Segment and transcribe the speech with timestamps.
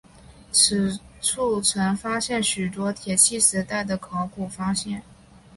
[0.51, 5.03] 此处曾发现许多铁器时代的考古发现。